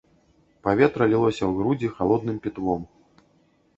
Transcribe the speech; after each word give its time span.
Паветра 0.67 1.07
лілося 1.11 1.39
ў 1.39 1.51
грудзі 1.59 1.93
халодным 1.99 2.37
пітвом. 2.47 2.81